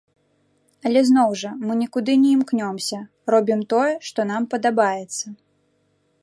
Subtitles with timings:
[0.89, 3.03] Але зноў жа, мы нікуды не імкнёмся,
[3.37, 5.25] робім тое, што нам падабаецца.